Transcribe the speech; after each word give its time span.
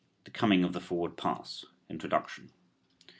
THE 0.25 0.31
COMING 0.31 0.63
OF 0.63 0.73
THE 0.73 0.81
FORWARD 0.81 1.15
PASS. 1.15 1.63
INTRODUCTION. 1.87 2.49